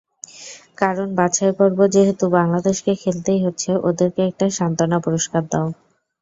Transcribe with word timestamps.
কারণ, 0.77 1.07
বাছাই 1.15 1.51
পর্ব 1.59 1.79
যেহেতু 1.95 2.25
বাংলাদেশকে 2.37 2.91
খেলতেই 3.01 3.43
হচ্ছে, 3.45 3.69
ওদেরকে 3.87 4.21
একটা 4.25 4.45
সান্ত্বনা 4.57 4.97
পুরস্কার 5.05 5.43
দাও। 5.51 5.67